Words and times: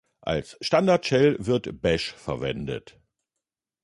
Als 0.21 0.57
Standard-Shell 0.61 1.35
wird 1.45 1.79
Bash 1.79 2.13
verwendet. 2.13 2.99